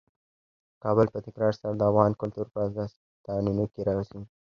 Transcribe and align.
کابل 0.83 1.07
په 1.13 1.19
تکرار 1.25 1.53
سره 1.59 1.73
د 1.75 1.81
افغان 1.91 2.11
کلتور 2.21 2.47
په 2.53 2.61
داستانونو 2.77 3.63
کې 3.73 3.81
راځي. 3.89 4.21